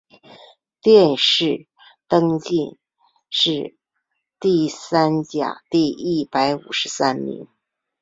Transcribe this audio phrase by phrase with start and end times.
[0.81, 1.67] 殿试
[2.07, 2.79] 登进
[3.29, 3.77] 士
[4.39, 7.47] 第三甲第一百五十三名。